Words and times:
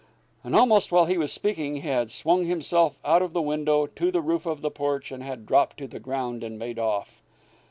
And 0.43 0.55
almost 0.55 0.91
while 0.91 1.05
he 1.05 1.19
was 1.19 1.31
speaking 1.31 1.75
he 1.75 1.81
had 1.87 2.09
swung 2.09 2.45
himself 2.45 2.97
out 3.05 3.21
of 3.21 3.33
the 3.33 3.41
window 3.43 3.85
to 3.85 4.09
the 4.11 4.19
roof 4.21 4.47
of 4.47 4.61
the 4.61 4.71
porch 4.71 5.11
and 5.11 5.21
had 5.21 5.45
dropped 5.45 5.77
to 5.77 5.85
the 5.87 5.99
ground 5.99 6.43
and 6.43 6.57
made 6.57 6.79
off. 6.79 7.21